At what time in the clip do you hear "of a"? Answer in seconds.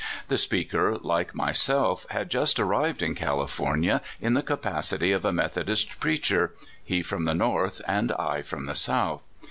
5.11-5.31